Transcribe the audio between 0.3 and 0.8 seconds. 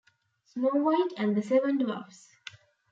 Snow